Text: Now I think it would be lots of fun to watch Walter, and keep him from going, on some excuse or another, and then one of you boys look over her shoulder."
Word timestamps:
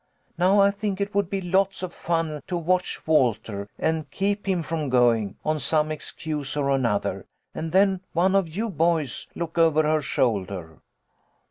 Now 0.35 0.57
I 0.59 0.71
think 0.71 0.99
it 0.99 1.13
would 1.13 1.29
be 1.29 1.41
lots 1.41 1.83
of 1.83 1.93
fun 1.93 2.41
to 2.47 2.57
watch 2.57 3.05
Walter, 3.05 3.67
and 3.77 4.09
keep 4.09 4.47
him 4.47 4.63
from 4.63 4.89
going, 4.89 5.37
on 5.45 5.59
some 5.59 5.91
excuse 5.91 6.57
or 6.57 6.71
another, 6.71 7.27
and 7.53 7.71
then 7.71 8.01
one 8.11 8.35
of 8.35 8.47
you 8.49 8.71
boys 8.71 9.27
look 9.35 9.59
over 9.59 9.83
her 9.83 10.01
shoulder." 10.01 10.81